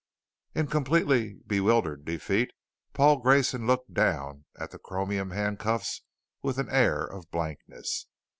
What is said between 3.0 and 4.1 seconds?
Grayson looked